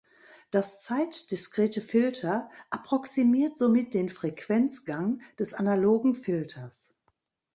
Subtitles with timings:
[0.49, 6.97] Das zeitdiskrete Filter approximiert somit den Frequenzgang des analogen Filters.